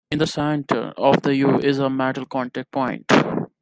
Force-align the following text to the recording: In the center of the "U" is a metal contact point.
In 0.09 0.17
the 0.17 0.25
center 0.25 0.93
of 0.97 1.21
the 1.21 1.35
"U" 1.35 1.59
is 1.59 1.77
a 1.77 1.87
metal 1.87 2.25
contact 2.25 2.71
point. 2.71 3.05